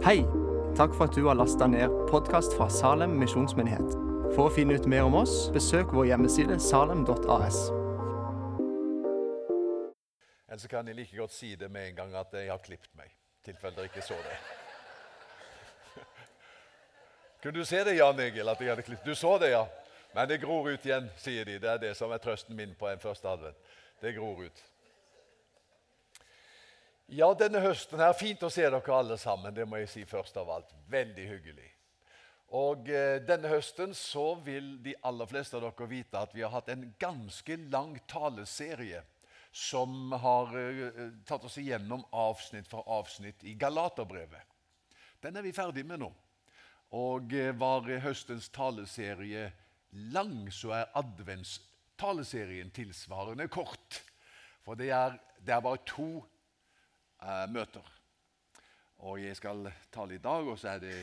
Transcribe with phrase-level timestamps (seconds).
[0.00, 0.22] Hei!
[0.76, 3.90] Takk for at du har lasta ned podkast fra Salem misjonsmyndighet.
[4.32, 7.58] For å finne ut mer om oss, besøk vår hjemmeside salem.as.
[10.48, 12.88] Eller så kan jeg like godt si det med en gang at jeg har klipt
[12.96, 13.12] meg.
[13.12, 14.38] I tilfelle dere ikke så det.
[17.44, 18.48] Kunne du se det, Jan Egil?
[18.48, 19.04] at jeg hadde klipt?
[19.04, 19.66] Du så det, ja?
[20.16, 21.60] Men det gror ut igjen, sier de.
[21.60, 23.76] Det er det som er trøsten min på en første advent.
[24.00, 24.64] Det gror ut.
[27.10, 29.50] Ja, denne høsten her, Fint å se dere alle sammen.
[29.50, 30.68] Det må jeg si først av alt.
[30.92, 31.66] Veldig hyggelig.
[32.54, 36.54] Og eh, Denne høsten så vil de aller fleste av dere vite at vi har
[36.54, 39.02] hatt en ganske lang taleserie
[39.50, 44.46] som har eh, tatt oss igjennom avsnitt for avsnitt i Galaterbrevet.
[45.18, 46.14] Den er vi ferdig med nå.
[46.94, 49.48] Og eh, var høstens taleserie
[50.14, 54.04] lang, så er adventstaleserien tilsvarende kort.
[54.62, 56.20] For det er, det er bare to
[57.22, 57.86] eh, møter.
[58.98, 60.96] Og jeg skal tale i dag, og så er det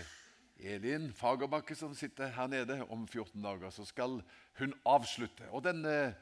[0.57, 2.83] Elin Fagerbakke som sitter her nede.
[2.89, 4.21] Om 14 dager så skal
[4.59, 5.49] hun avslutte.
[5.49, 6.15] Og denne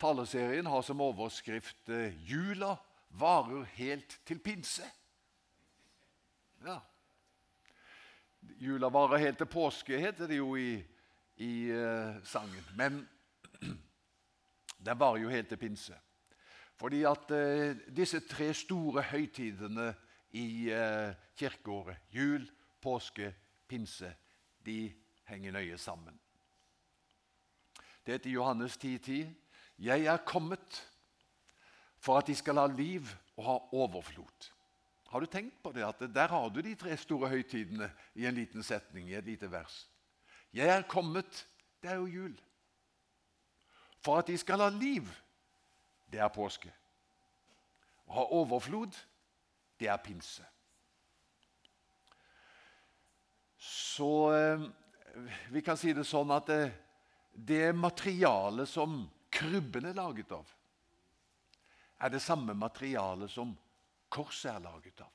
[0.00, 2.76] taleserien har som overskrift eh, 'Jula
[3.08, 4.88] varer helt til pinse'.
[6.64, 6.78] Ja.
[8.58, 10.82] Jula varer helt til påske, heter det jo i,
[11.36, 12.64] i uh, sangen.
[12.76, 13.08] Men
[14.86, 15.94] den varer jo helt til pinse.
[16.82, 19.92] Fordi at eh, disse tre store høytidene
[20.34, 22.42] i eh, kirkeåret, jul,
[22.82, 23.28] påske,
[23.70, 24.10] pinse,
[24.66, 24.90] de
[25.30, 26.18] henger nøye sammen.
[28.02, 29.30] Det heter Johannes 10,10.: 10,
[29.78, 30.82] 'Jeg er kommet
[31.98, 34.50] for at de skal ha liv og ha overflod'.
[35.08, 35.86] Har du tenkt på det?
[35.86, 39.50] At Der har du de tre store høytidene i en liten setning, i et lite
[39.50, 39.88] vers.
[40.52, 41.46] 'Jeg er kommet'
[41.82, 42.40] det er jo jul.
[44.00, 45.06] For at de skal ha liv
[46.12, 46.70] det er påske.
[48.06, 48.96] Å ha overflod,
[49.80, 50.44] det er pinse.
[53.62, 54.64] Så eh,
[55.54, 56.62] vi kan si det sånn at det,
[57.32, 60.48] det materialet som krybben er laget av,
[62.02, 63.54] er det samme materialet som
[64.12, 65.12] korset er laget av.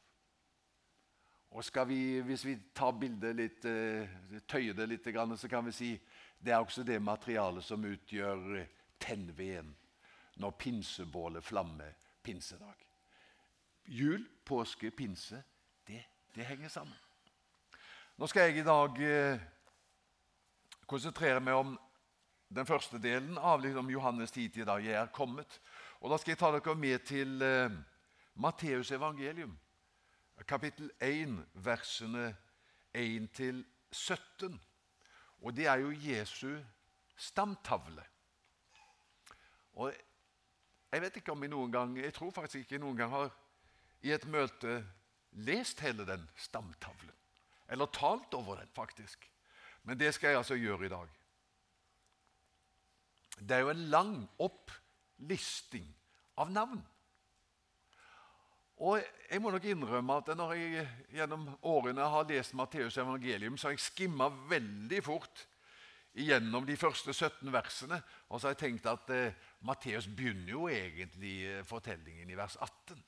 [1.57, 4.07] Og vi, Hvis vi tar bildet litt, eh,
[4.47, 5.03] tøyer det litt,
[5.37, 5.91] så kan vi si
[6.39, 8.65] det er også det materialet som utgjør
[8.99, 9.75] tennveden
[10.37, 11.93] når pinsebålet flammer
[12.23, 12.87] pinsedag.
[13.87, 15.43] Jul, påske, pinse
[15.87, 16.03] det,
[16.35, 16.97] det, henger sammen.
[18.17, 19.43] Nå skal jeg i dag eh,
[20.89, 21.75] konsentrere meg om
[22.47, 25.59] den første delen av liksom, Johannes 10 da jeg er kommet.
[26.01, 27.71] Og Da skal jeg ta dere med til eh,
[28.35, 29.57] Matteus evangelium,
[30.45, 32.35] kapittel 1, versene
[32.93, 34.59] 1-17.
[35.41, 36.57] Og det er jo Jesu
[37.17, 38.03] stamtavle.
[39.73, 39.93] Og
[40.91, 43.31] jeg vet ikke om jeg noen gang, jeg tror faktisk ikke jeg noen gang har
[44.05, 44.79] i et møte
[45.47, 47.13] lest hele den stamtavlen.
[47.67, 49.25] Eller talt over den, faktisk.
[49.83, 51.09] Men det skal jeg altså gjøre i dag.
[53.39, 55.87] Det er jo en lang opplisting
[56.39, 56.79] av navn.
[58.77, 60.87] Og jeg må nok innrømme at når jeg
[61.17, 65.47] gjennom årene har lest Matteus evangelium, så har jeg skimma veldig fort
[66.17, 67.99] gjennom de første 17 versene.
[68.29, 69.35] Og så har jeg tenkt at eh,
[69.67, 73.03] Matteus begynner jo egentlig eh, fortellingen i vers 18.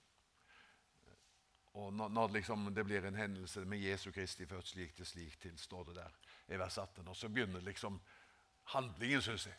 [1.80, 5.40] Og når, når liksom det blir en hendelse med Jesu Kristi født slik til slik
[5.42, 6.16] til, står det der
[6.56, 7.08] i vers 18.
[7.08, 8.00] Og så begynner liksom
[8.74, 9.58] handlingen, syns jeg.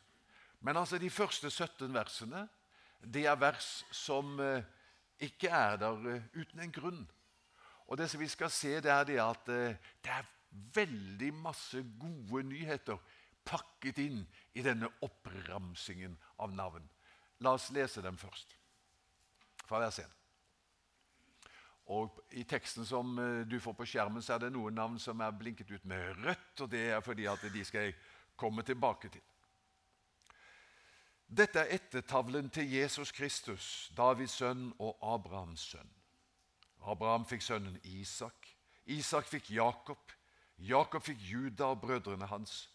[0.60, 2.48] Men altså de første 17 versene
[3.00, 4.66] det er vers som eh,
[5.24, 7.00] ikke er der uh, uten en grunn.
[7.86, 10.28] Og Det som vi skal se, det er det at uh, det er
[10.74, 12.98] veldig masse gode nyheter
[13.50, 14.22] pakket inn
[14.54, 16.86] i denne oppramsingen av navn.
[17.42, 18.54] La oss lese dem først,
[19.66, 20.16] fra vers 1.
[21.90, 25.20] Og I teksten som eh, du får på skjermen, så er det noen navn som
[25.24, 26.60] er blinket ut med rødt.
[26.60, 27.96] og Det er fordi at de skal jeg
[28.38, 29.24] komme tilbake til.
[31.30, 35.90] Dette er ettertavlen til Jesus Kristus, Davids sønn og Abrahams sønn.
[36.82, 38.48] Abraham fikk sønnen Isak.
[38.86, 40.14] Isak fikk Jakob.
[40.58, 42.68] Jakob fikk Juda og brødrene hans.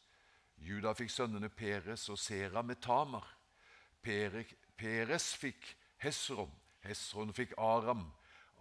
[0.57, 3.27] Juda fikk sønnene Peres og Sera med Tamar.
[4.01, 6.51] Peres fikk Hesron.
[6.85, 8.05] Hesron fikk Aram.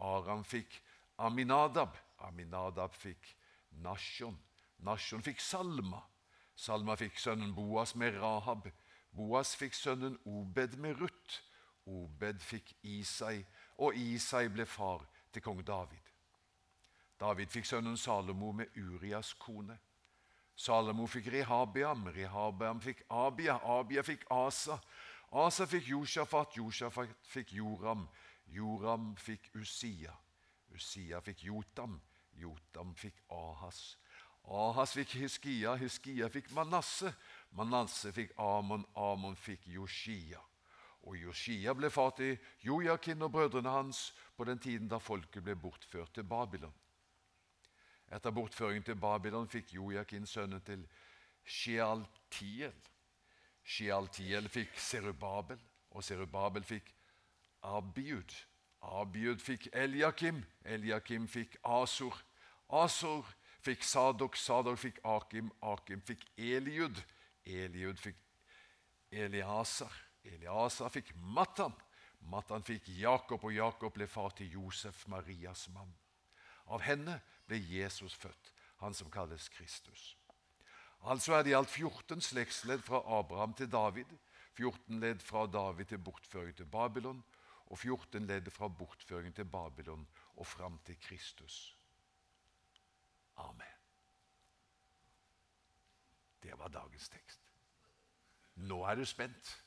[0.01, 0.81] Aram fikk
[1.19, 1.97] Aminadab.
[2.19, 3.37] Aminadab fikk
[3.71, 4.37] Nashon.
[4.79, 6.03] Nashon fikk Salma.
[6.57, 8.69] Salma fikk sønnen Boas med Rahab.
[9.11, 11.43] Boas fikk sønnen Obed med Ruth.
[11.87, 13.45] Obed fikk Isai,
[13.79, 16.01] og Isai ble far til kong David.
[17.21, 19.77] David fikk sønnen Salomo med Urias kone.
[20.57, 24.81] Salomo fikk Rehabiam, Rehabiam fikk Abia, Abia fikk Asa.
[25.33, 28.09] Asa fikk Josjafat, Josjafat fikk Joram,
[28.47, 30.15] Joram fikk Usia.
[30.75, 32.01] Usia fikk Jotam,
[32.39, 33.97] Jotam fikk Ahas.
[34.47, 37.15] Ahas fikk Hiskia, Hiskia fikk Manasse.
[37.53, 40.39] Manasse fikk Amon, Amon fikk Joshia.
[41.05, 45.57] Og Joshia ble far til Jojakin og brødrene hans på den tiden da folket ble
[45.57, 46.73] bortført til Babylon.
[48.13, 50.85] Etter bortføringen til Babylon fikk Jojakin sønnen til
[51.45, 52.75] Shealtiel.
[53.65, 55.61] Shealtiel fikk Serubabel,
[55.91, 56.91] og Serubabel fikk
[57.65, 58.35] Abiud.
[58.83, 62.19] Abiud fikk Eliakim, Eliakim fikk Asur.
[62.69, 63.25] Asur
[63.65, 67.01] fikk Sadok, Sadok fikk Akim, Akim fikk Eliud.
[67.45, 68.21] Eliud fikk
[69.13, 69.93] Eliasar.
[70.25, 71.73] Eliasar fikk Matan.
[72.21, 75.93] Matan fikk Jakob, og Jakob ble far til Josef, Marias mann.
[76.73, 80.17] Av henne ble Jesus født, han som kalles Kristus.
[81.05, 84.09] Altså er det i alt 14 slektsledd fra Abraham til David,
[84.57, 87.25] 14 ledd fra David til bortføring til Babylon,
[87.67, 90.07] og 14 ledd fra bortføring til Babylon
[90.37, 91.77] og fram til Kristus.
[93.37, 93.75] Amen.
[96.43, 97.41] Det var dagens tekst.
[98.55, 99.64] Nå er du spent.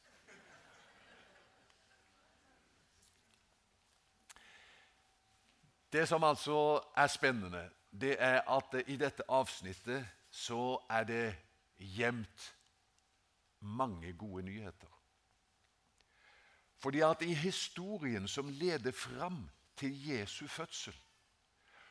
[5.94, 11.36] Det som altså er spennende, det er at i dette avsnittet så er det
[11.78, 12.56] gjemt
[13.60, 14.92] mange gode nyheter.
[16.78, 20.96] Fordi at i historien som leder fram til Jesu fødsel,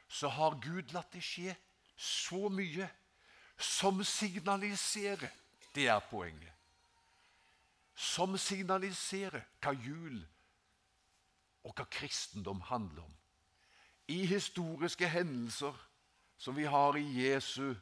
[0.08, 1.56] så har Gud latt det skje
[1.96, 2.87] så mye
[3.58, 5.28] som signaliserer
[5.75, 6.52] Det er poenget.
[7.94, 10.22] Som signaliserer hva jul
[11.64, 13.16] og hva kristendom handler om.
[14.08, 15.74] I historiske hendelser
[16.38, 17.74] som vi har i Jesu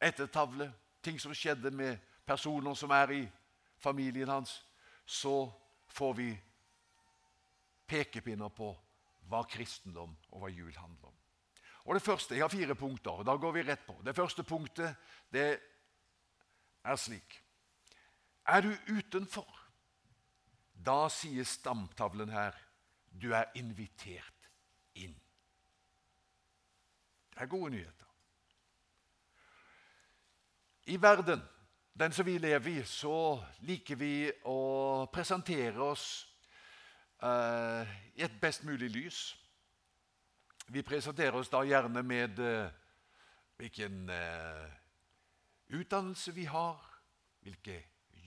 [0.00, 0.72] ettertavle,
[1.02, 3.22] ting som skjedde med personer som er i
[3.80, 4.60] familien hans,
[5.06, 5.48] så
[5.88, 6.28] får vi
[7.88, 8.74] pekepinner på
[9.30, 11.16] hva kristendom og hva jul handler om.
[11.84, 13.96] Og det første, Jeg har fire punkter, og da går vi rett på.
[14.04, 14.96] Det første punktet
[15.32, 15.60] det
[16.84, 17.42] er slik
[18.46, 19.48] Er du utenfor,
[20.74, 22.56] da sier stamtavlen her
[23.10, 24.48] du er invitert
[24.94, 25.14] inn.
[27.40, 28.06] Det er gode nyheter.
[30.92, 31.40] I verden,
[32.00, 36.04] den som vi lever i, så liker vi å presentere oss
[37.24, 37.80] uh,
[38.12, 39.22] i et best mulig lys.
[40.68, 42.68] Vi presenterer oss da gjerne med uh,
[43.56, 44.68] hvilken uh,
[45.80, 46.76] utdannelse vi har,
[47.40, 47.80] hvilke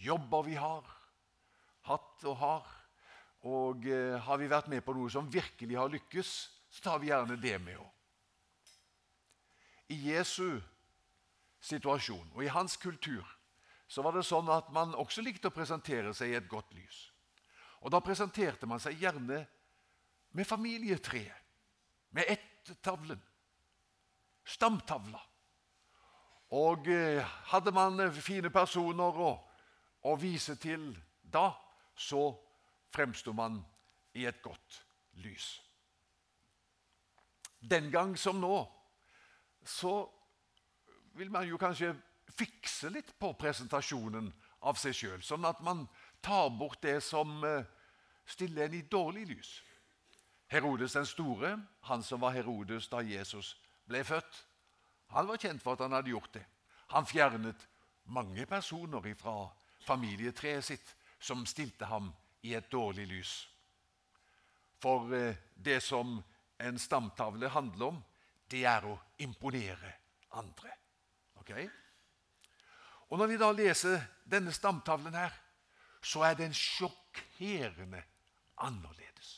[0.10, 0.90] jobber vi har,
[1.86, 2.78] hatt og har.
[3.46, 3.86] Og
[4.26, 7.60] har vi vært med på noe som virkelig har lykkes, så tar vi gjerne det
[7.62, 7.94] med òg.
[9.90, 10.62] I Jesu
[11.64, 12.32] situasjon.
[12.36, 13.26] Og I hans kultur
[13.88, 17.10] så var det sånn at man også likte å presentere seg i et godt lys.
[17.84, 19.44] Og Da presenterte man seg gjerne
[20.34, 21.36] med familietreet,
[22.16, 23.20] med ett-tavlen,
[24.46, 25.20] stamtavla.
[26.54, 27.22] Og eh,
[27.52, 29.34] hadde man fine personer å,
[30.06, 30.92] å vise til
[31.22, 31.52] da,
[31.96, 32.32] så
[32.94, 33.60] fremsto man
[34.14, 34.80] i et godt
[35.26, 35.58] lys.
[37.60, 38.58] Den gang som nå
[39.66, 40.10] så
[41.14, 41.94] vil man jo kanskje
[42.34, 44.32] fikse litt på presentasjonen
[44.64, 45.86] av seg sjøl, sånn at man
[46.24, 47.66] tar bort det som eh,
[48.26, 49.52] stiller en i dårlig lys.
[50.54, 51.58] Herodes den store,
[51.90, 53.56] han som var Herodes da Jesus
[53.90, 54.44] ble født,
[55.14, 56.44] han var kjent for at han hadde gjort det.
[56.96, 57.68] Han fjernet
[58.10, 59.36] mange personer fra
[59.86, 60.94] familietreet sitt
[61.24, 62.10] som stilte ham
[62.44, 63.34] i et dårlig lys.
[64.84, 66.18] For eh, det som
[66.64, 68.02] en stamtavle handler om,
[68.54, 68.94] det er å
[69.26, 69.96] imponere
[70.38, 70.72] andre.
[71.42, 71.66] Okay?
[73.10, 75.34] Og Når vi da leser denne stamtavlen her,
[76.04, 78.02] så er den sjokkerende
[78.62, 79.32] annerledes.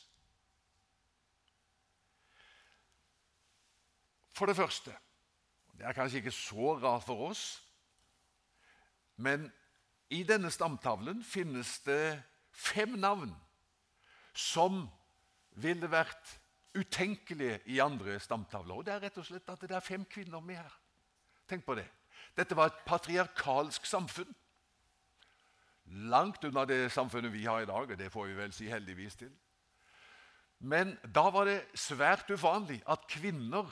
[4.36, 4.92] For det første
[5.76, 7.40] Det er kanskje ikke så rart for oss,
[9.20, 9.42] men
[10.08, 12.16] i denne stamtavlen finnes det
[12.48, 13.34] fem navn
[14.32, 14.86] som
[15.60, 16.32] ville vært
[16.76, 18.74] utenkelige i andre stamtavler.
[18.74, 20.74] Og Det er rett og slett at det er fem kvinner med her.
[21.48, 21.86] Tenk på det.
[22.36, 24.34] Dette var et patriarkalsk samfunn.
[26.10, 29.16] Langt unna det samfunnet vi har i dag, og det får vi vel si heldigvis
[29.16, 29.32] til.
[30.58, 33.68] Men da var det svært uvanlig at kvinner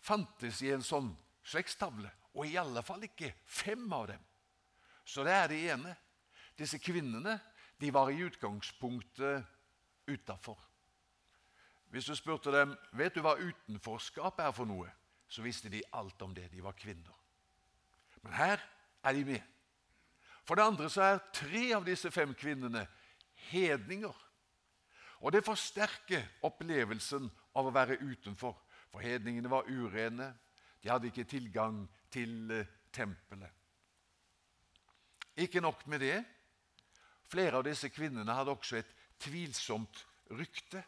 [0.00, 1.10] fantes i en sånn
[1.42, 2.10] slektstavle.
[2.36, 4.22] Og i alle fall ikke fem av dem.
[5.08, 5.96] Så det er det ene.
[6.58, 7.38] Disse kvinnene
[7.80, 9.46] de var i utgangspunktet
[10.06, 10.67] utafor.
[11.88, 14.90] Hvis du spurte dem vet du hva utenforskap er for noe,
[15.28, 16.50] så visste de alt om det.
[16.52, 17.16] De var kvinner.
[18.22, 18.62] Men her
[19.04, 19.42] er de med.
[20.44, 22.86] For det andre så er tre av disse fem kvinnene
[23.50, 24.24] hedninger.
[25.20, 27.28] Og det forsterker opplevelsen
[27.58, 28.56] av å være utenfor.
[28.92, 30.30] For hedningene var urene.
[30.82, 33.52] De hadde ikke tilgang til eh, tempelet.
[35.38, 36.18] Ikke nok med det.
[37.28, 40.82] Flere av disse kvinnene hadde også et tvilsomt rykte.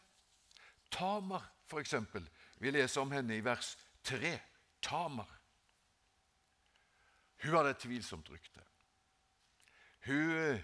[0.90, 1.44] Tamar,
[1.78, 2.28] eksempel.
[2.58, 4.38] Vi leser om henne i vers 3.
[4.82, 5.30] Tamar.
[7.42, 8.64] Hun hadde et tvilsomt rykte.
[10.06, 10.58] Hun,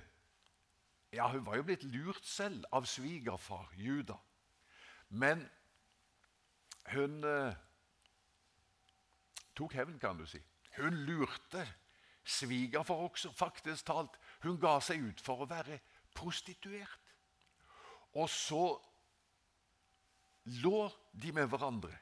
[1.12, 4.16] ja, hun var jo blitt lurt selv av svigerfar Juda.
[5.08, 5.46] Men
[6.92, 7.56] hun eh,
[9.56, 10.40] tok hevn, kan du si.
[10.76, 11.64] Hun lurte
[12.24, 14.18] svigerfar også, faktisk talt.
[14.42, 15.78] Hun ga seg ut for å være
[16.16, 17.14] prostituert.
[18.16, 18.76] Og så
[20.46, 21.96] lå de med hverandre,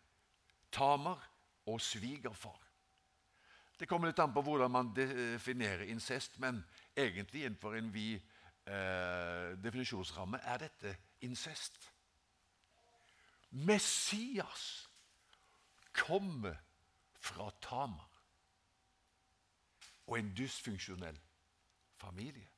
[0.72, 1.30] Tamar
[1.66, 2.60] og svigerfar.
[3.78, 6.60] Det kommer litt an på hvordan man definerer incest, men
[6.96, 8.20] egentlig innenfor en vid
[8.66, 10.96] eh, definisjonsramme er dette
[11.26, 11.78] incest.
[13.50, 14.88] Messias
[15.94, 16.58] kommer
[17.14, 18.10] fra Tamar
[20.06, 21.18] og en dysfunksjonell
[21.96, 22.48] familie.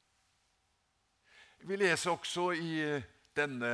[1.58, 3.04] Vi leser også i eh,
[3.36, 3.72] denne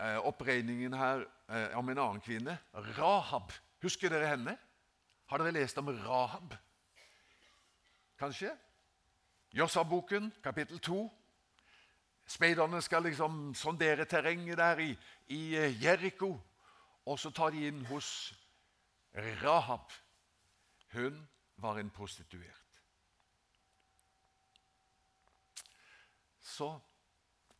[0.00, 2.58] eh, oppregningen her eh, om en annen kvinne,
[2.98, 3.52] Rahab.
[3.82, 4.56] Husker dere henne?
[5.26, 6.54] Har dere lest om Rahab?
[8.18, 8.52] Kanskje?
[9.54, 11.12] Jossaboken, kapittel 2.
[12.26, 15.42] Speiderne skal liksom sondere terrenget der i, i
[15.84, 16.40] Jeriko.
[17.04, 18.32] Og så tar de inn hos
[19.14, 19.92] Rahab.
[20.92, 22.80] Hun var en prostituert.
[26.40, 26.80] Så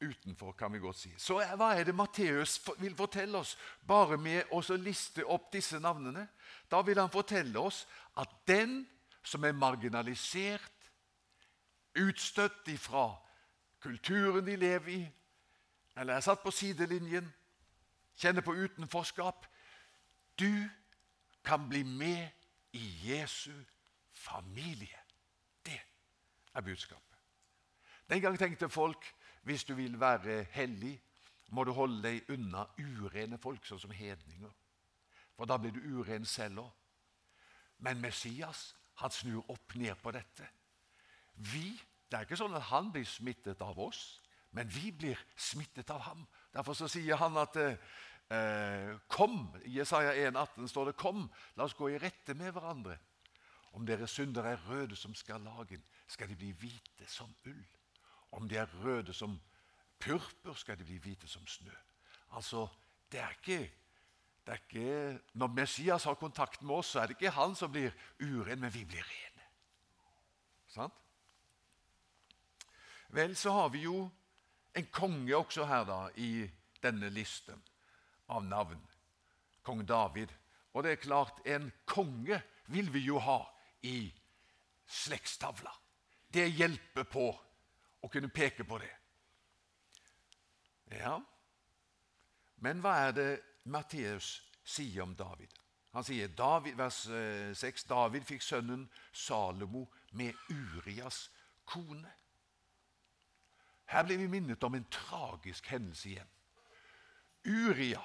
[0.05, 1.11] utenfor, kan vi godt si.
[1.19, 3.57] Så hva er det Matteus vil fortelle oss
[3.87, 6.27] bare med å liste opp disse navnene?
[6.71, 7.85] Da vil han fortelle oss
[8.21, 8.83] at den
[9.25, 10.71] som er marginalisert,
[11.95, 13.13] utstøtt ifra
[13.81, 15.03] kulturen de lever i,
[15.97, 17.27] eller er satt på sidelinjen,
[18.19, 19.47] kjenner på utenforskap
[20.39, 20.69] Du
[21.45, 22.27] kan bli med
[22.73, 23.53] i Jesu
[24.13, 24.99] familie.
[25.67, 25.79] Det
[26.55, 27.19] er budskapet.
[28.11, 29.07] Den gang tenkte folk
[29.45, 31.01] hvis du vil være hellig,
[31.53, 34.51] må du holde deg unna urene folk, sånn som hedninger.
[35.37, 36.71] For da blir du uren selv òg.
[37.85, 38.73] Men Messias
[39.03, 40.47] han snur opp ned på dette.
[41.35, 41.73] Vi,
[42.09, 44.21] Det er ikke sånn at han blir smittet av oss,
[44.55, 46.21] men vi blir smittet av ham.
[46.55, 49.49] Derfor så sier han at eh, Kom!
[49.65, 52.99] I Jesaja 1,18 står det 'Kom, la oss gå i rette med hverandre'.
[53.73, 57.65] Om deres synder er røde som skarlagen, skal de bli hvite som ull.
[58.35, 59.37] Om de er røde som
[60.03, 61.75] purpur, skal de bli hvite som snø.
[62.35, 62.67] Altså,
[63.13, 63.61] det er ikke,
[64.47, 67.73] det er ikke Når Messias har kontakt med oss, så er det ikke han som
[67.73, 69.47] blir uren, men vi blir rene.
[70.69, 71.01] Sant?
[73.15, 74.11] Vel, så har vi jo
[74.75, 76.49] en konge også her da, i
[76.83, 77.63] denne listen
[78.29, 78.81] av navn.
[79.63, 80.33] Kong David.
[80.75, 83.39] Og det er klart, en konge vil vi jo ha
[83.87, 84.11] i
[84.87, 85.71] slektstavla.
[86.35, 87.29] Det hjelper på
[88.05, 88.93] å kunne peke på det.
[90.93, 91.17] Ja,
[92.65, 93.31] men hva er det
[93.65, 95.53] Matteus sier om David?
[95.95, 99.87] Han sier David, vers 6 eh, David fikk sønnen Salomo
[100.19, 101.29] med Urias
[101.65, 102.11] kone.
[103.87, 106.33] Her blir vi minnet om en tragisk hendelse igjen.
[107.45, 108.03] Uria.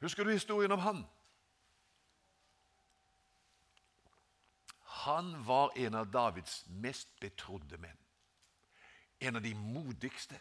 [0.00, 1.04] Husker du historien om han?
[5.06, 8.05] Han var en av Davids mest betrodde menn
[9.18, 10.38] en av de modigste.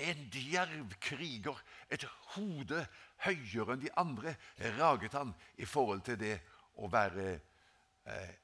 [0.00, 1.56] En djerv kriger.
[1.92, 2.84] Et hode
[3.24, 4.36] høyere enn de andre
[4.78, 6.36] raget han i forhold til det
[6.80, 8.34] å være eh,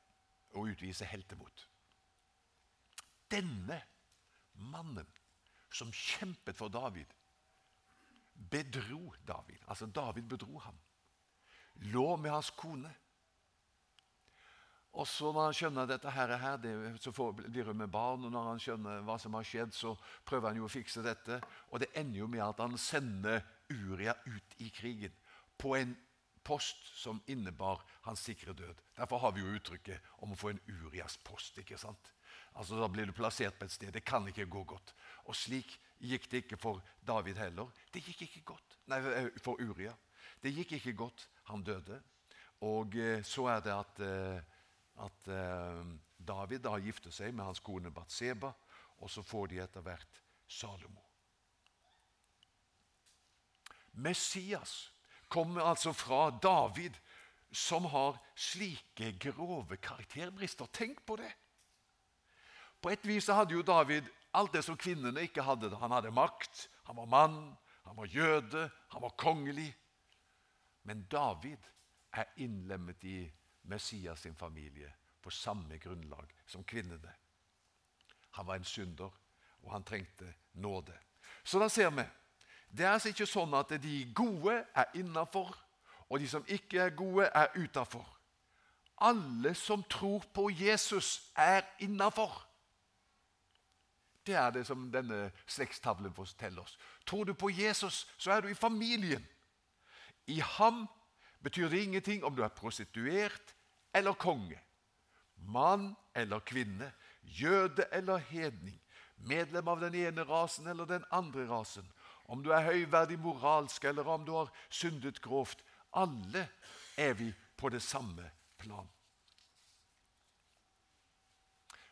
[0.56, 1.68] å utvise heltemot.
[3.30, 3.80] Denne
[4.72, 5.08] mannen
[5.72, 7.08] som kjempet for David,
[8.36, 9.64] bedro David.
[9.66, 10.78] Altså David bedro ham.
[11.92, 12.92] Lå med hans kone.
[14.96, 16.72] Og så Når han skjønner dette her, det,
[17.04, 18.24] så får, blir hun med barn.
[18.24, 19.92] og Når han skjønner hva som har skjedd, så
[20.24, 21.40] prøver han jo å fikse dette.
[21.70, 25.12] Og Det ender jo med at han sender Uria ut i krigen
[25.58, 25.92] på en
[26.46, 28.80] post som innebar hans sikre død.
[28.96, 31.58] Derfor har vi jo uttrykket om å få en Urias post.
[31.58, 32.12] ikke sant?
[32.54, 33.92] Altså Da blir du plassert på et sted.
[33.92, 34.94] Det kan ikke gå godt.
[35.26, 37.68] Og slik gikk det ikke for David heller.
[37.92, 38.78] Det gikk ikke godt.
[38.86, 39.92] Nei, eh, for Uria.
[40.40, 41.28] Det gikk ikke godt.
[41.50, 42.00] Han døde.
[42.64, 44.55] Og eh, så er det at eh,
[45.04, 45.82] at eh,
[46.16, 48.52] David da gifter seg med hans kone Batseba,
[49.02, 51.02] og så får de etter hvert Salomo.
[53.96, 54.92] Messias
[55.28, 56.96] kommer altså fra David,
[57.52, 60.68] som har slike grove karakterbrister.
[60.72, 61.32] Tenk på det!
[62.80, 65.72] På et vis hadde jo David alt det som kvinnene ikke hadde.
[65.80, 67.38] Han hadde makt, han var mann,
[67.86, 69.70] han var jøde, han var kongelig.
[70.82, 71.64] Men David
[72.12, 73.24] er innlemmet i
[73.66, 74.92] Messias sin familie
[75.22, 77.12] på samme grunnlag som kvinnene.
[78.30, 79.10] Han var en synder,
[79.62, 80.94] og han trengte nåde.
[81.44, 82.04] Så da ser vi
[82.68, 85.54] det er altså ikke sånn at de gode er innafor,
[86.10, 88.06] og de som ikke er gode, er utafor.
[89.00, 92.42] Alle som tror på Jesus, er innafor.
[94.26, 96.78] Det er det som denne slektstavlen forteller oss.
[97.06, 99.26] Tror du på Jesus, så er du i familien.
[100.26, 100.86] I ham
[101.42, 103.55] betyr det ingenting om du er prostituert
[103.96, 104.58] eller konge,
[105.36, 106.90] mann eller kvinne,
[107.22, 108.76] jøde eller hedning,
[109.16, 111.86] medlem av den ene rasen eller den andre rasen,
[112.28, 115.62] om du er høyverdig moralsk eller om du har syndet grovt.
[115.96, 116.48] Alle
[116.98, 118.88] er vi på det samme plan.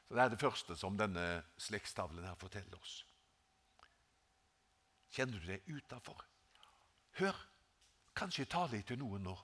[0.08, 3.00] Så Det er det første som denne slektstavlen her forteller oss.
[5.14, 6.20] Kjenner du deg utafor?
[7.18, 7.36] Hør,
[8.14, 9.34] kanskje ta litt til noen nå.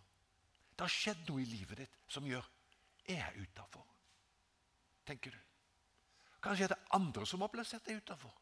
[0.81, 2.47] Det har skjedd noe i livet ditt som gjør
[3.05, 3.83] er jeg utafor.
[5.05, 5.41] Tenker du?
[6.41, 8.33] Kanskje er det andre som har plassert deg utafor.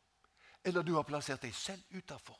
[0.62, 2.38] Eller du har plassert deg selv utafor.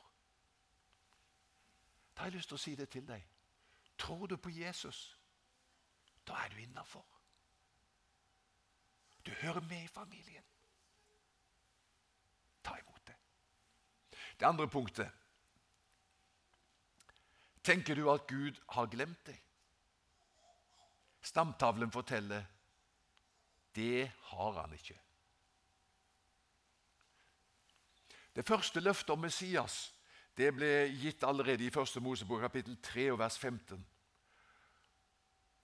[2.15, 3.25] Da har jeg lyst til å si det til deg.
[3.99, 5.01] Tror du på Jesus,
[6.23, 7.03] da er du innafor.
[9.27, 10.47] Du hører med i familien.
[12.63, 13.19] Ta imot det.
[14.39, 15.11] Det andre punktet
[17.67, 19.43] Tenker du at Gud har glemt deg?
[21.21, 22.45] Stamtavlen forteller
[23.75, 24.97] det har han ikke.
[28.35, 29.89] Det første løftet om Messias
[30.39, 31.97] det ble gitt allerede i 1.
[32.01, 33.81] Mosebok kapittel 3 og vers 15.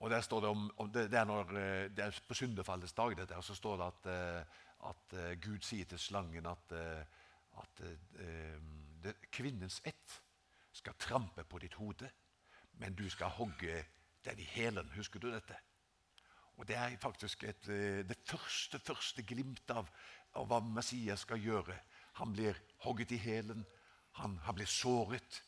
[0.04, 2.94] Og der står det om, om det, det, er når, eh, det, er på syndefallets
[2.94, 4.60] dag, dette, og så står det at, eh,
[4.90, 6.76] at eh, Gud sier til slangen at,
[7.62, 7.82] at
[9.04, 10.20] det, kvinnens ett
[10.76, 12.10] skal trampe på ditt hode,
[12.84, 13.80] men du skal hogge
[14.26, 14.92] den i hælen.
[14.96, 15.58] Husker du dette?
[16.58, 17.66] Og Det er faktisk et,
[18.08, 19.90] det første, første glimt av,
[20.34, 21.76] av, hva Messias skal gjøre.
[22.22, 23.66] Han blir hogget i hælen,
[24.16, 25.42] han, han blir såret.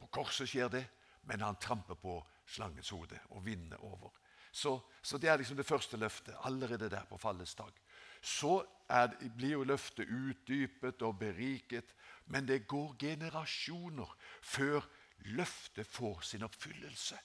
[0.00, 0.86] På korset skjer det,
[1.28, 2.16] men han tramper på
[2.48, 4.10] slangens hode og vinner over.
[4.52, 7.72] Så, så, det er liksom det første løftet, allerede der på fallets dag.
[8.22, 11.94] Så er, blir jo løftet utdypet og beriket,
[12.26, 14.84] men det går generasjoner før
[15.32, 17.18] løftet får sin oppfyllelse.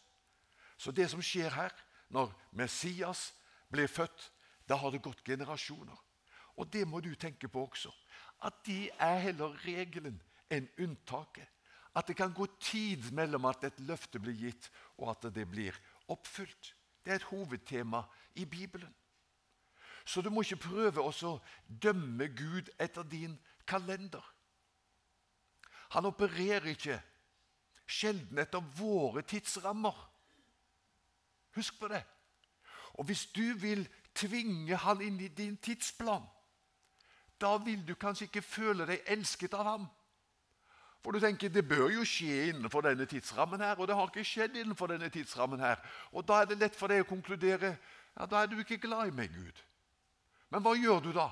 [0.77, 1.73] Så det som skjer her,
[2.09, 3.33] når Messias
[3.71, 4.31] blir født,
[4.69, 5.97] da har det gått generasjoner.
[6.57, 7.91] Og det må du tenke på også.
[8.45, 10.19] At det er heller regelen
[10.53, 11.47] enn unntaket.
[11.97, 15.77] At det kan gå tid mellom at et løfte blir gitt, og at det blir
[16.13, 16.73] oppfylt.
[17.03, 18.03] Det er et hovedtema
[18.35, 18.93] i Bibelen.
[20.05, 21.31] Så du må ikke prøve å
[21.67, 23.33] dømme Gud etter din
[23.67, 24.23] kalender.
[25.95, 26.99] Han opererer ikke
[27.87, 29.95] sjelden etter våre tidsrammer.
[31.57, 32.03] Husk på det.
[32.97, 36.25] Og hvis du vil tvinge han inn i din tidsplan,
[37.41, 39.85] da vil du kanskje ikke føle deg elsket av ham.
[41.03, 44.25] For du tenker det bør jo skje innenfor denne tidsrammen her, og det har ikke
[44.25, 45.77] skjedd innenfor denne tidsrammen her.
[46.11, 47.77] Og da er det lett for deg å konkludere
[48.17, 49.61] ja, da er du ikke glad i meg, Gud.
[50.49, 51.29] Men hva gjør du da?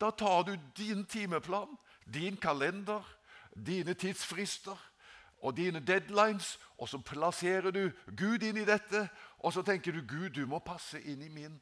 [0.00, 3.04] Da tar du din timeplan, din kalender,
[3.54, 4.76] dine tidsfrister
[5.44, 7.84] og dine deadlines, og så plasserer du
[8.16, 9.06] Gud inn i dette,
[9.44, 11.58] og så tenker du Gud, du må passe inn i min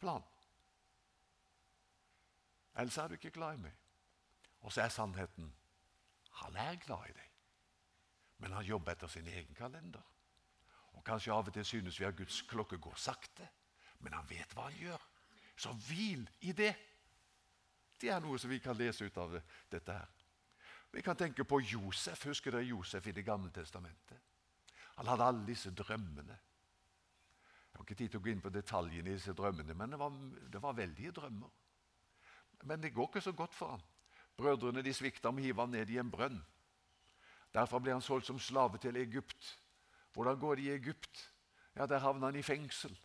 [0.00, 0.24] plan.
[2.76, 3.78] Ellers er du ikke glad i meg.
[4.60, 5.52] Og så er sannheten
[6.36, 7.28] han er glad i deg,
[8.44, 10.02] men han jobber etter sin egen kalender.
[10.92, 13.48] Og Kanskje av og til synes vi at Guds klokke går sakte,
[14.04, 15.06] men han vet hva han gjør.
[15.56, 16.74] Så hvil i det.
[17.96, 19.38] Det er noe som vi kan lese ut av
[19.72, 20.12] dette her.
[20.92, 22.26] Vi kan tenke på Josef.
[22.28, 24.20] Husker dere Josef i Det gamle testamentet?
[24.96, 26.36] Han hadde alle disse drømmene.
[27.76, 29.98] Jeg har ikke tid til å gå inn på detaljene i disse drømmene, men det
[30.00, 30.14] var,
[30.48, 31.50] det var veldige drømmer.
[32.64, 33.82] Men det går ikke så godt for ham.
[34.32, 36.38] Brødrene de svikta ham og hiv ham ned i en brønn.
[37.52, 39.50] Derfor ble han solgt som slave til Egypt.
[40.16, 41.20] Hvordan går det i Egypt?
[41.76, 42.96] Ja, Der havna han i fengsel.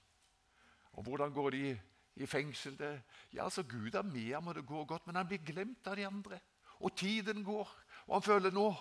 [0.94, 1.76] Og hvordan går det i,
[2.24, 2.80] i fengsel?
[2.80, 3.02] Det,
[3.34, 6.00] ja, altså Gud er med ham, og det går godt, men han blir glemt av
[6.00, 6.40] de andre.
[6.80, 7.76] Og tiden går,
[8.08, 8.72] og han føler nå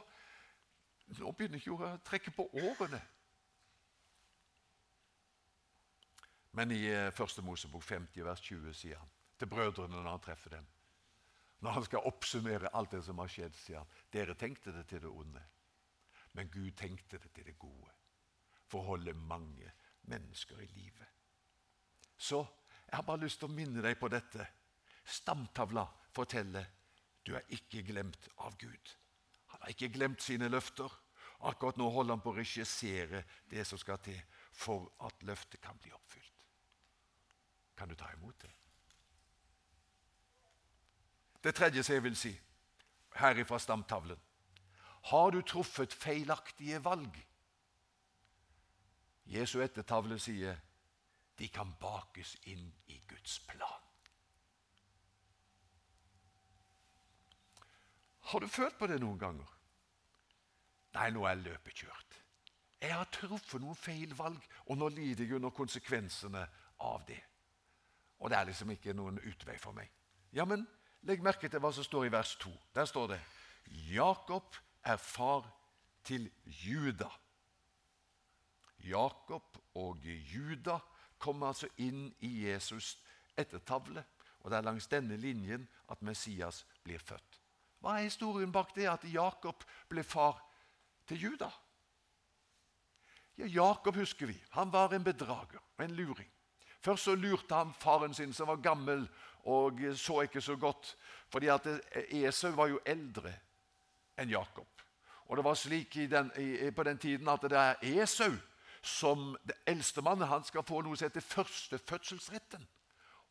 [1.18, 3.00] Nå begynner ikke å trekke på årene.
[6.56, 10.58] Men i eh, Første Mosebok 50, vers 20 sier han til brødrene når han treffer
[10.58, 10.68] dem
[11.60, 15.02] når han skal oppsummere alt det som har skjedd, sier han dere tenkte det til
[15.04, 15.42] det onde,
[16.36, 17.92] men Gud tenkte det til det gode.
[18.70, 19.72] For å holde mange
[20.08, 21.06] mennesker i live.
[22.16, 22.40] Så
[22.86, 24.46] jeg har bare lyst til å minne deg på dette.
[25.04, 25.84] Stamtavla
[26.14, 26.70] forteller
[27.26, 28.94] du er ikke glemt av Gud.
[29.52, 30.88] Han har ikke glemt sine løfter.
[31.50, 34.20] Akkurat nå holder han på å regissere det som skal til
[34.54, 36.29] for at løftet kan bli oppfylt.
[37.80, 38.50] Kan du ta imot det?
[41.44, 42.32] Det tredje som jeg vil si
[43.16, 44.18] her ifra stamtavlen
[45.08, 47.16] Har du truffet feilaktige valg?
[49.24, 50.60] Jesu ettertavle sier
[51.38, 53.88] de kan bakes inn i Guds plan.
[58.20, 59.56] Har du følt på det noen ganger?
[60.98, 62.20] Nei, nå er løpet kjørt.
[62.80, 66.44] Jeg har truffet noen feil valg, og nå lider jeg under konsekvensene
[66.78, 67.29] av det.
[68.20, 69.90] Og det er liksom ikke noen utvei for meg.
[70.32, 70.66] Ja, men
[71.08, 72.52] legg merke til hva som står i vers 2.
[72.76, 73.20] Der står det
[73.90, 75.48] Jakob er far
[76.04, 77.08] til Juda.
[78.84, 80.78] Jakob og Juda
[81.18, 82.96] kommer altså inn i Jesus'
[83.36, 84.04] ettertavle.
[84.40, 87.40] Og det er langs denne linjen at Messias blir født.
[87.80, 90.40] Hva er historien bak det at Jakob ble far
[91.08, 91.50] til Juda?
[93.40, 94.36] Ja, Jakob husker vi.
[94.56, 96.28] Han var en bedrager og en luring.
[96.80, 99.04] Først så lurte han faren sin, som var gammel
[99.44, 100.96] og så ikke så godt.
[101.28, 101.66] fordi at
[102.10, 103.32] Esau var jo eldre
[104.18, 104.66] enn Jakob.
[105.28, 106.30] Og det var slik den,
[106.76, 108.32] på den tiden at det er Esau
[108.82, 112.66] som det eldste mannen han skal få noe som heter førstefødselsretten.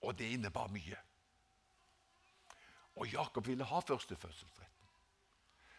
[0.01, 0.95] Og det innebar mye.
[2.95, 4.88] Og Jakob ville ha førstefødselsretten.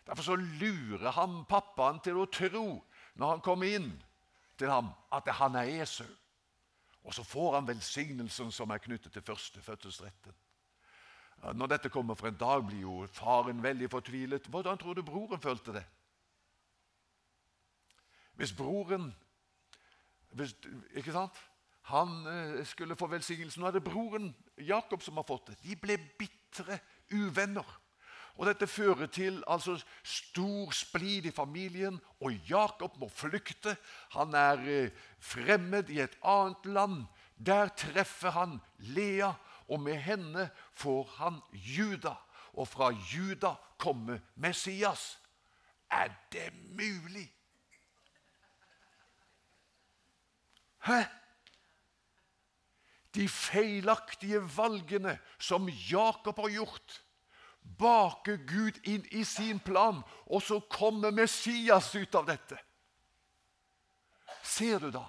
[0.07, 3.93] Derfor så lurer han pappaen til å tro, når han kommer inn
[4.59, 6.09] til ham, at han er Esau.
[7.05, 10.35] Og så får han velsignelsen som er knyttet til førstefødselsretten.
[11.55, 14.47] Når dette kommer for en dag, blir jo faren veldig fortvilet.
[14.47, 15.85] Hvordan tror du broren følte det?
[18.37, 19.15] Hvis broren
[20.31, 20.55] hvis,
[20.95, 21.41] Ikke sant?
[21.91, 23.61] Han eh, skulle få velsignelsen.
[23.61, 25.57] Nå er det broren Jakob som har fått det.
[25.65, 26.79] De ble bitre
[27.11, 27.80] uvenner.
[28.41, 33.75] Og Dette fører til altså stor splid i familien, og Jakob må flykte.
[34.15, 37.03] Han er eh, fremmed i et annet land.
[37.37, 39.35] Der treffer han Lea,
[39.69, 42.15] og med henne får han Juda.
[42.57, 45.19] Og fra Juda kommer Messias.
[45.91, 47.29] Er det mulig?
[50.89, 51.03] Hæ?
[53.15, 57.03] De feilaktige valgene som Jakob har gjort,
[57.61, 62.59] baker Gud inn i sin plan, og så kommer Messias ut av dette.
[64.43, 65.07] Ser du da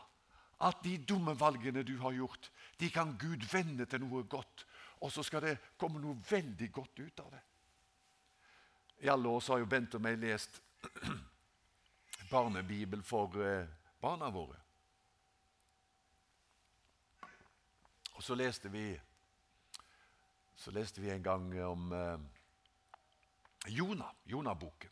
[0.62, 4.66] at de dumme valgene du har gjort, de kan Gud vende til noe godt,
[5.02, 7.44] og så skal det komme noe veldig godt ut av det?
[9.02, 10.62] I alle år så har jo Bent og meg lest
[12.32, 13.66] barnebibel for eh,
[14.02, 14.60] barna våre.
[18.14, 18.86] Og så leste vi,
[20.56, 22.41] så leste vi en gang om eh,
[23.68, 24.90] Jonah, Jonah-boken.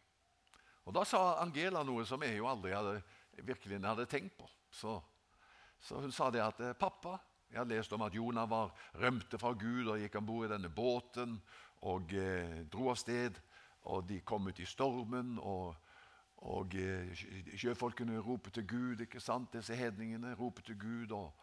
[0.86, 3.02] Og Da sa Angela noe som jeg jo aldri hadde,
[3.46, 4.48] virkelig hadde tenkt på.
[4.72, 5.00] Så,
[5.80, 7.18] så hun sa det at 'Pappa,
[7.50, 10.54] jeg har lest om at Jonah var rømte fra Gud og gikk om bord i
[10.54, 11.42] denne båten
[11.82, 13.40] og eh, dro av sted.
[13.90, 15.76] Og de kom ut i stormen, og,
[16.36, 17.10] og eh,
[17.58, 19.02] sjøfolkene roper til Gud.
[19.02, 19.54] ikke sant?
[19.54, 21.12] Disse hedningene roper til Gud.
[21.12, 21.34] Og,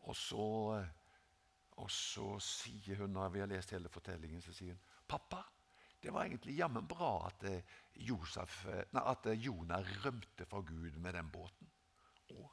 [0.00, 0.46] og så
[0.78, 0.86] eh,
[1.78, 5.44] og så sier hun, når vi har lest hele fortellingen, så sier hun pappa,
[6.02, 7.62] det var egentlig jammen bra at, eh,
[7.94, 11.70] Josef, eh, nei, at eh, Jonah rømte fra Gud med den båten.
[12.30, 12.50] Å,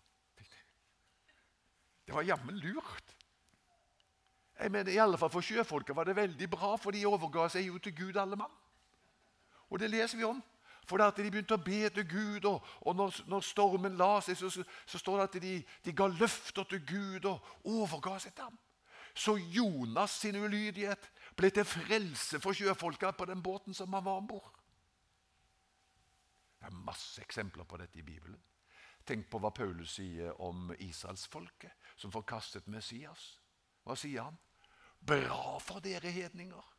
[2.05, 3.15] det var jammen lurt.
[4.59, 7.67] Jeg mener, i alle fall For sjøfolket var det veldig bra, for de overga seg
[7.67, 8.53] jo til Gud alle mann.
[9.69, 10.41] Og det leser vi om.
[10.85, 14.37] For at De begynte å be til Gud, og, og når, når, stormen la seg,
[14.37, 15.53] så, så, så, står det at de,
[15.85, 18.59] de ga løfter til Gud og overga seg til ham.
[19.15, 24.21] Så Jonas sin ulydighet ble til frelse for sjøfolka på den båten som han var
[24.21, 24.51] om bord.
[26.59, 28.41] Det er masse eksempler på dette i Bibelen.
[29.05, 33.35] Tenk på hva Paulus sier om israelsfolket som forkastet Messias.
[33.85, 34.39] Hva sier han?
[35.05, 36.71] Bra for dere hedninger.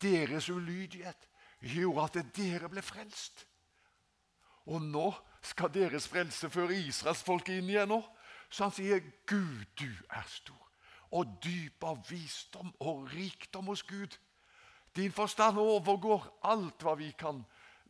[0.00, 1.28] Deres ulydighet
[1.60, 3.44] gjorde at dere ble frelst.
[4.64, 5.10] Og nå
[5.44, 7.92] skal deres frelse føre israelsfolket inn igjen.
[7.92, 8.00] Nå.
[8.48, 10.63] Så han sier, 'Gud, du er stor,
[11.14, 14.18] og dyp av visdom og rikdom hos Gud.'
[14.94, 17.40] Din forstand overgår alt hva vi kan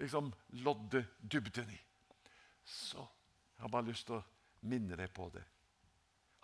[0.01, 0.33] liksom
[0.65, 1.81] lodde dybden i.
[2.65, 4.25] Så jeg har bare lyst til å
[4.71, 5.45] minne deg på det.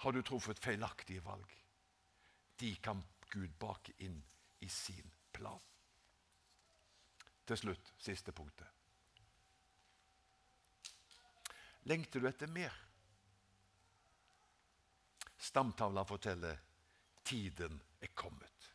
[0.04, 1.56] Har du truffet feilaktige valg?
[2.60, 4.20] De kan Gud bake inn
[4.60, 5.60] i sin plan.
[7.46, 8.68] Til slutt, siste punktet.
[11.88, 12.74] Lengter du etter mer?
[15.40, 16.58] Stamtavla forteller
[17.30, 18.72] tiden er kommet.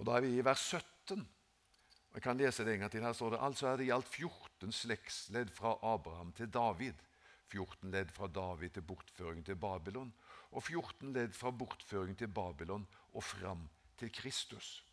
[0.00, 1.28] Og Da er vi i vers 17.
[2.14, 3.04] Jeg kan lese det en gang til.
[3.04, 6.94] Her står det altså er det i alt 14 slektsledd fra Abraham til David.
[7.50, 10.12] 14 ledd fra David til bortføring til Babylon,
[10.50, 14.84] og 14 ledd fra bortføring til Babylon og fram til Kristus.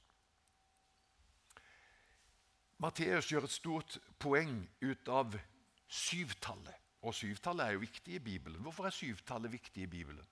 [2.77, 5.37] Matteus gjør et stort poeng ut av
[5.87, 6.75] syvtallet.
[7.01, 8.61] Og syvtallet er jo viktig i Bibelen.
[8.61, 10.25] Hvorfor er syvtallet viktig i Bibelen?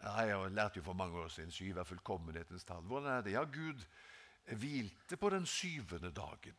[0.00, 2.82] Jeg lærte jo for mange år siden syv er fullkommenhetens tall.
[2.82, 3.32] Hvordan er det?
[3.32, 3.84] Ja, Gud
[4.56, 6.56] hvilte på den syvende dagen.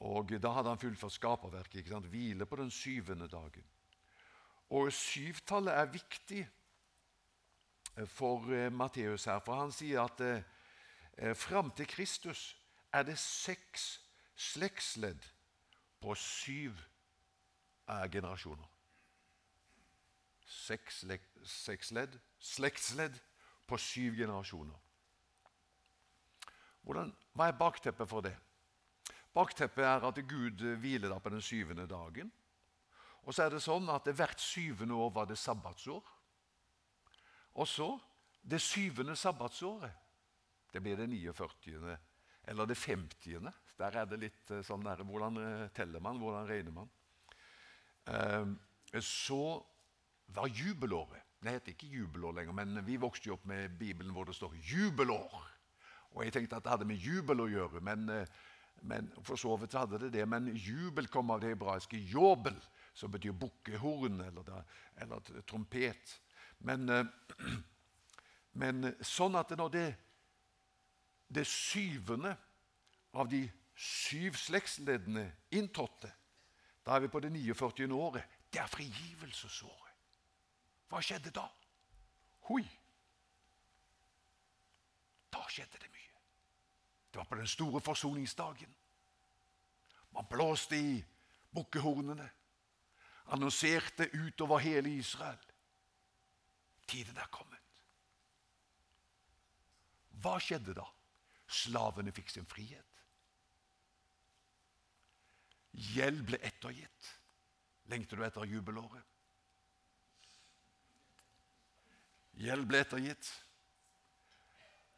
[0.00, 1.74] Og Da hadde han fullført skaperverket.
[1.74, 2.06] ikke sant?
[2.06, 3.64] Hvile på den syvende dagen.
[4.70, 6.48] Og syvtallet er viktig
[8.06, 12.56] for eh, Matteus her, for han sier at eh, fram til Kristus
[12.92, 14.00] er det seks
[14.34, 15.22] slektsledd
[16.00, 16.72] på syv
[17.88, 18.73] eh, generasjoner.
[20.44, 21.04] Seks,
[21.48, 23.16] seks ledd, slektsledd
[23.66, 24.80] på syv generasjoner.
[26.84, 28.34] Hvordan, hva er bakteppet for det?
[29.34, 32.30] Bakteppet er at Gud hviler da på den syvende dagen.
[33.24, 36.04] Og så er det sånn at hvert syvende år var det sabbatsår.
[37.54, 37.88] Og så
[38.44, 40.02] det syvende sabbatsåret.
[40.72, 41.96] Det blir det 49.
[42.44, 43.48] eller det 50.
[43.78, 46.18] Der er det litt eh, sånn der, Hvordan eh, teller man?
[46.20, 46.90] Hvordan regner man?
[48.10, 48.56] Ehm,
[49.00, 49.64] så
[50.34, 54.24] var jubelåret Det heter ikke jubelår lenger, men vi vokste jo opp med Bibelen hvor
[54.24, 55.50] det står 'jubelår'.
[56.14, 58.26] Og Jeg tenkte at det hadde med jubel å gjøre, men, eh,
[58.82, 60.28] men for så vidt hadde det det.
[60.28, 62.62] Men jubel kom av det hebraiske 'jobel',
[62.94, 64.64] som betyr bukkehorn eller,
[64.96, 66.20] eller trompet.
[66.58, 67.04] Men, eh,
[68.52, 69.96] men, sånn at når det,
[71.28, 72.36] det syvende
[73.12, 76.12] av de syv slektsleddene inntrådte,
[76.86, 77.92] da er vi på det 49.
[77.92, 78.24] året.
[78.52, 79.93] Det er frigivelsesåret.
[80.88, 81.44] Hva skjedde da?
[82.48, 82.64] Hoi!
[85.34, 86.22] Da skjedde det mye.
[87.10, 88.74] Det var på den store forsoningsdagen.
[90.14, 91.04] Man blåste i
[91.54, 92.26] bukkehornene,
[93.34, 95.40] annonserte utover hele Israel.
[96.86, 97.62] Tiden er kommet.
[100.22, 100.84] Hva skjedde da?
[101.50, 103.00] Slavene fikk sin frihet.
[105.94, 107.10] Gjeld ble ettergitt.
[107.90, 109.13] Lengter du etter jubelåret?
[112.40, 113.28] Gjeld ble ettergitt.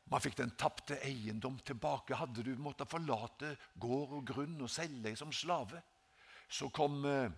[0.06, 2.16] Man fikk den tapte eiendom tilbake.
[2.16, 5.82] Hadde du måttet forlate gård og grunn og selge deg som slave,
[6.48, 7.32] så kom, eh,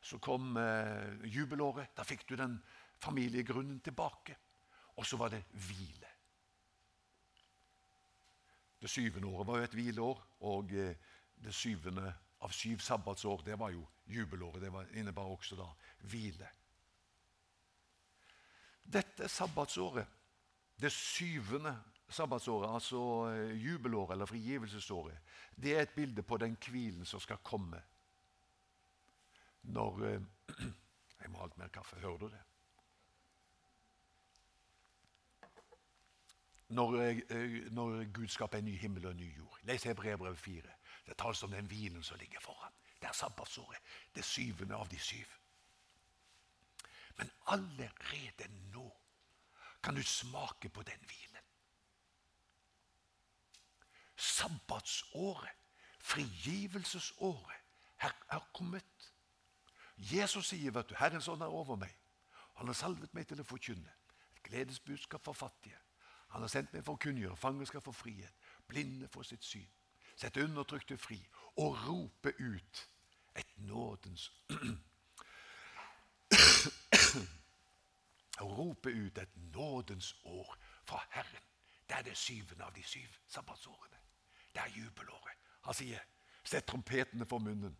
[0.00, 1.90] så kom uh, jubelåret.
[1.96, 2.54] Da fikk du den
[3.02, 4.36] familiegrunnen tilbake.
[4.98, 6.14] Og så var det hvile.
[8.78, 10.94] Det syvende året var jo et hvileår, og uh,
[11.42, 12.14] det syvende
[12.46, 14.62] av syv sabbatsår det var jo jubelåret.
[14.62, 15.66] Det innebar også da
[16.06, 16.46] hvile.
[18.88, 20.18] Dette sabbatsåret
[20.80, 25.18] det syvende sabbatsåret, altså eh, jubelåret eller frigivelsesåret,
[25.62, 27.82] det er et bilde på den hvilen som skal komme
[29.62, 30.20] når eh,
[31.18, 31.96] Jeg må ha litt mer kaffe.
[31.98, 32.40] Hører du det?
[36.68, 39.58] Når, eh, når Gud skaper en ny himmel og en ny jord.
[39.66, 40.76] Les Hebreerbrevet 4.
[41.08, 42.72] Det tales om den hvilen som ligger foran.
[43.00, 43.82] Det er sabbatsåret.
[44.14, 45.26] Det syvende av de syv.
[47.18, 48.86] Men allerede nå
[49.82, 51.44] kan du smake på den hvilen.
[54.16, 55.58] Sabbatsåret,
[56.00, 57.62] frigivelsesåret,
[57.96, 59.12] her er kommet.
[59.96, 61.98] Jesus sier, vet du, 'Herrens sånn er over meg'.
[62.58, 63.90] Han har salvet meg til å forkynne
[64.36, 65.78] et gledesbudskap for fattige.
[66.28, 68.34] Han har sendt meg for å kunngjøre fanger skal få frihet,
[68.66, 69.68] blinde får sitt syn,
[70.16, 71.18] sette undertrykte fri
[71.56, 72.88] og rope ut
[73.34, 74.30] et nådens
[78.38, 81.42] og rope ut et nådens år fra Herren.
[81.88, 83.96] Det er det syvende av de syv sabbatsårene.
[84.52, 85.36] Det er jubelåret.
[85.62, 86.00] Han sier,
[86.44, 87.76] 'Sett trompetene for munnen.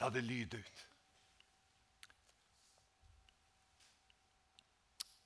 [0.00, 0.88] La det lyde ut.'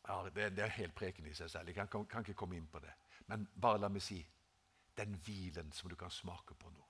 [0.09, 1.69] Ja, det, det er helt preken i seg selv.
[1.69, 2.93] Jeg kan, kan ikke komme inn på det.
[3.27, 4.19] Men bare la meg si
[4.99, 6.89] den hvilen som du kan smake på nå.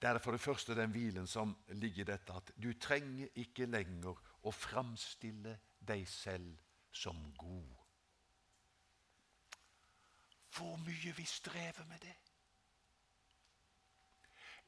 [0.00, 3.66] Det er for det første den hvilen som ligger i dette at du trenger ikke
[3.66, 6.52] lenger å framstille deg selv
[6.94, 7.72] som god.
[10.54, 12.14] Hvor mye vi strever med det.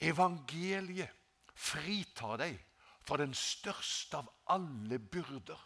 [0.09, 1.13] Evangeliet
[1.55, 2.59] fritar deg
[3.07, 5.61] fra den største av alle byrder.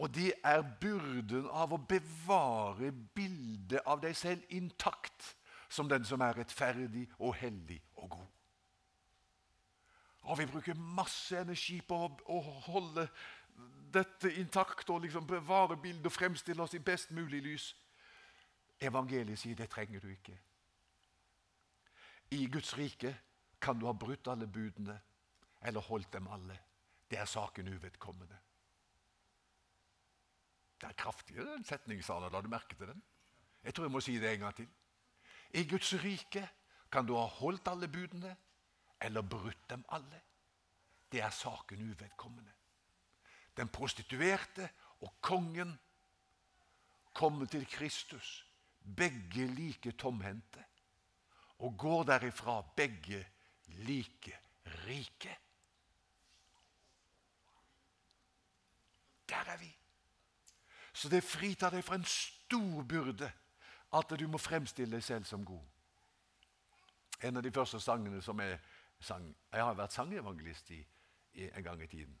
[0.00, 5.34] Og det er byrden av å bevare bildet av deg selv intakt
[5.68, 8.30] som den som er rettferdig og hellig og god.
[10.22, 13.06] Og vi bruker masse energi på å, å holde
[13.92, 17.70] dette intakt og liksom bevare bildet og fremstille oss i best mulig lys.
[18.80, 20.36] Evangeliet sier det trenger du ikke.
[22.30, 23.14] I Guds rike
[23.60, 25.00] kan du ha brutt alle budene
[25.66, 26.56] eller holdt dem alle.
[27.10, 28.38] Det er saken uvedkommende.
[30.80, 32.30] Det er kraftigere, den setningen, Sala.
[32.32, 33.02] La du merke til den?
[33.64, 34.68] Jeg tror jeg må si det en gang til.
[35.58, 36.46] I Guds rike
[36.92, 38.36] kan du ha holdt alle budene
[39.00, 40.20] eller brutt dem alle.
[41.12, 42.52] Det er saken uvedkommende.
[43.56, 44.68] Den prostituerte
[45.00, 45.78] og kongen
[47.14, 48.46] kommer til Kristus,
[48.96, 50.64] begge like tomhendte,
[51.58, 53.26] og går derifra begge
[53.66, 54.38] like
[54.86, 55.38] rike.
[59.28, 59.76] Der er vi.
[60.92, 63.32] Så det fritar deg fra en stor byrde
[63.92, 65.62] at du må fremstille deg selv som god.
[67.22, 68.58] En av de første sangene som jeg
[69.00, 70.80] sang Jeg har vært sangevangelist i,
[71.32, 72.18] i en gang i tiden.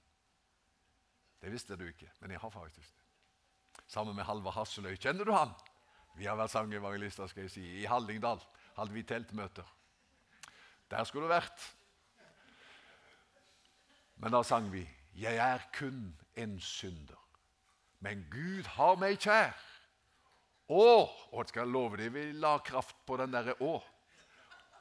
[1.40, 3.84] Det visste du ikke, men jeg har faktisk det.
[3.86, 4.96] Sammen med Halvard Hasseløy.
[4.96, 5.52] Kjenner du han?
[6.18, 8.42] Vi har vært sangevangelister skal jeg si, i Hallingdal.
[8.76, 9.66] Hadde vi teltmøter.
[10.90, 11.68] Der skulle du vært.
[14.20, 17.26] Men da sang vi 'Jeg er kun en synder',
[18.00, 19.56] men Gud har meg kjær.
[20.68, 23.82] Å, og skal jeg love deg, vi la kraft på den derre 'å'.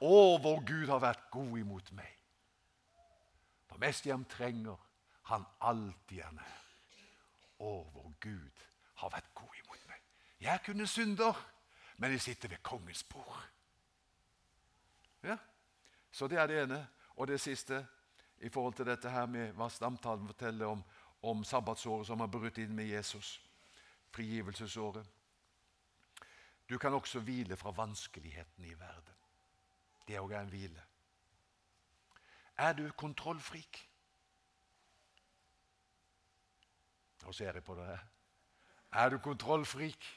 [0.01, 2.15] Å, hvor Gud har vært god imot meg.
[3.69, 4.77] Når mest jeg trenger,
[5.29, 6.65] han alltid er nær.
[7.59, 8.63] Å, hvor Gud
[9.01, 10.01] har vært god imot meg.
[10.39, 11.35] Jeg kunne synder,
[11.97, 13.43] men jeg sitter ved kongens bord.
[15.23, 15.37] Ja,
[16.11, 16.87] Så det er det ene.
[17.15, 17.85] Og det siste
[18.39, 20.83] i forhold til dette her med hva stamtalen forteller om,
[21.21, 23.41] om sabbatsåret som har brutt inn med Jesus.
[24.15, 25.05] Frigivelsesåret.
[26.69, 29.18] Du kan også hvile fra vanskeligheten i verden.
[30.09, 30.83] Det òg er en hvile.
[32.57, 33.77] Er du kontrollfrik?
[37.21, 37.99] Nå ser jeg på deg.
[38.91, 40.07] Er du kontrollfrik?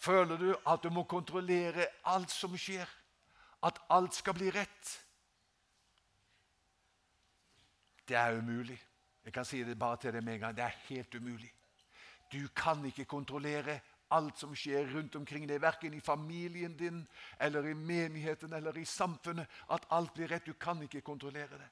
[0.00, 2.88] Føler du at du må kontrollere alt som skjer?
[3.60, 4.94] At alt skal bli rett?
[8.08, 8.80] Det er umulig.
[9.24, 10.56] Jeg kan si det bare til deg med en gang.
[10.56, 11.52] Det er helt umulig.
[12.32, 13.80] Du kan ikke kontrollere
[14.14, 17.02] alt som skjer rundt omkring deg, verken i familien din
[17.42, 19.50] eller i menigheten eller i samfunnet.
[19.68, 20.46] At alt blir rett.
[20.46, 21.70] Du kan ikke kontrollere det.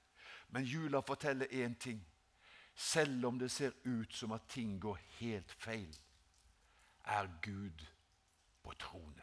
[0.53, 2.03] Men jula forteller én ting.
[2.75, 5.93] Selv om det ser ut som at ting går helt feil,
[7.05, 7.85] er Gud
[8.63, 9.23] på tronen.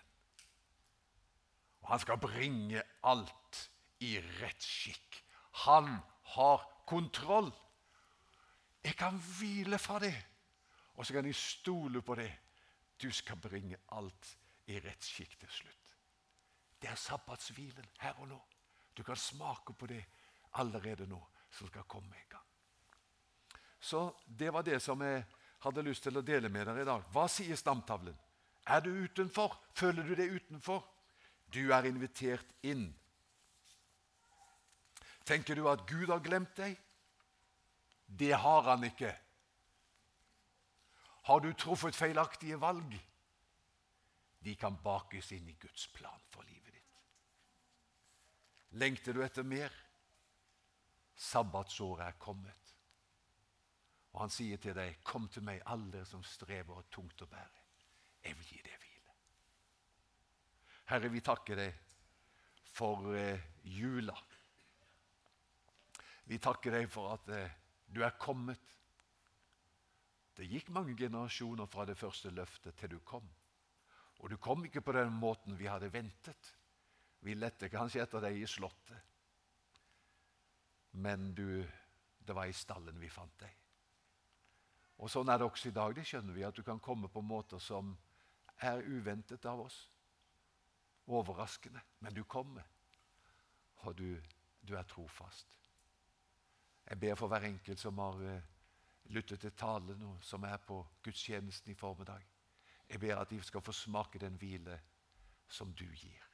[1.81, 3.63] Og han skal bringe alt
[4.05, 5.23] i rett skikk.
[5.65, 5.97] Han
[6.35, 7.49] har kontroll.
[8.83, 10.15] Jeg kan hvile fra det,
[10.95, 12.31] og så kan jeg stole på det.
[13.01, 14.35] Du skal bringe alt
[14.67, 15.95] i rett skikk til slutt.
[16.79, 18.39] Det er sabbatshvilen her og nå.
[18.95, 20.01] Du kan smake på det
[20.59, 21.19] allerede nå,
[21.51, 22.47] som skal komme en gang.
[23.79, 25.23] Så det var det som jeg
[25.63, 27.05] hadde lyst til å dele med dere i dag.
[27.13, 28.15] Hva sier stamtavlen?
[28.67, 29.55] Er du utenfor?
[29.73, 30.83] Føler du deg utenfor?
[31.49, 32.89] Du er invitert inn.
[35.25, 36.75] Tenker du at Gud har glemt deg?
[38.05, 39.13] Det har han ikke.
[41.23, 42.95] Har du truffet feilaktige valg?
[44.39, 46.99] De kan bakes inn i Guds plan for livet ditt.
[48.79, 49.73] Lengter du etter mer?
[51.19, 52.75] Sabbatsåret er kommet.
[54.13, 57.61] Og han sier til deg, 'Kom til meg, alle som strever og tungt å bære.
[58.23, 59.15] Jeg vil gi deg hvile.'
[60.85, 61.73] Herre, vi takker deg
[62.63, 64.15] for eh, jula.
[66.25, 67.51] Vi takker deg for at eh,
[67.93, 68.78] du er kommet.
[70.39, 73.25] Det gikk mange generasjoner fra det første løftet til du kom.
[74.23, 76.53] Og du kom ikke på den måten vi hadde ventet.
[77.19, 79.01] Vi lette kanskje etter deg i slottet.
[80.95, 81.59] Men du,
[82.23, 83.51] det var i stallen vi fant deg.
[85.03, 85.95] Og Sånn er det også i dag.
[85.95, 87.91] Det skjønner vi, at du kan komme på måter som
[88.63, 89.81] er uventet av oss.
[91.11, 91.83] Overraskende.
[91.99, 92.63] Men du kommer,
[93.83, 94.15] og du,
[94.63, 95.59] du er trofast.
[96.87, 98.23] Jeg ber for hver enkelt som har
[99.09, 102.25] lyttet til talen, som er på gudstjenesten i formiddag.
[102.89, 104.79] Jeg ber at de skal få smake den hvile
[105.49, 106.28] som du gir.